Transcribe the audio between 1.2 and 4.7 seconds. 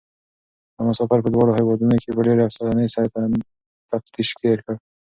په دواړو هېوادونو کې په ډېرې اسانۍ سره تفتيش تېر